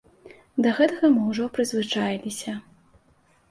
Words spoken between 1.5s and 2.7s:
прызвычаіліся.